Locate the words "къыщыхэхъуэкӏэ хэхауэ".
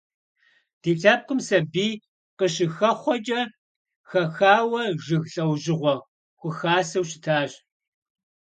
2.37-4.81